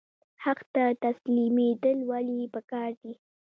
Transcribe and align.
حق 0.43 0.59
ته 0.73 0.83
تسلیمیدل 1.03 1.97
ولې 2.09 2.39
پکار 2.53 2.89
دي؟ 3.01 3.13